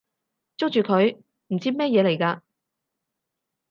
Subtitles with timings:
[0.57, 1.21] 捉住佢！
[1.49, 2.41] 唔知咩嘢嚟㗎！